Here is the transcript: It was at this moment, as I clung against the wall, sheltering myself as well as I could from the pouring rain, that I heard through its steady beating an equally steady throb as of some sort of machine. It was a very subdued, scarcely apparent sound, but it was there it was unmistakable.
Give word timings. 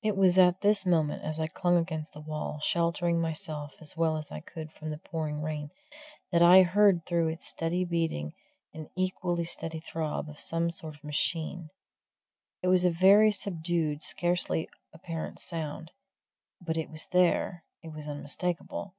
It 0.00 0.16
was 0.16 0.38
at 0.38 0.60
this 0.60 0.86
moment, 0.86 1.24
as 1.24 1.40
I 1.40 1.48
clung 1.48 1.76
against 1.76 2.12
the 2.12 2.20
wall, 2.20 2.60
sheltering 2.62 3.20
myself 3.20 3.74
as 3.80 3.96
well 3.96 4.16
as 4.16 4.30
I 4.30 4.38
could 4.38 4.70
from 4.70 4.90
the 4.90 4.98
pouring 4.98 5.42
rain, 5.42 5.70
that 6.30 6.40
I 6.40 6.62
heard 6.62 7.04
through 7.04 7.26
its 7.30 7.48
steady 7.48 7.84
beating 7.84 8.34
an 8.72 8.90
equally 8.96 9.42
steady 9.42 9.80
throb 9.80 10.28
as 10.28 10.36
of 10.36 10.40
some 10.40 10.70
sort 10.70 10.94
of 10.94 11.02
machine. 11.02 11.70
It 12.62 12.68
was 12.68 12.84
a 12.84 12.90
very 12.92 13.32
subdued, 13.32 14.04
scarcely 14.04 14.68
apparent 14.92 15.40
sound, 15.40 15.90
but 16.60 16.76
it 16.76 16.88
was 16.88 17.06
there 17.06 17.64
it 17.82 17.88
was 17.92 18.06
unmistakable. 18.06 18.94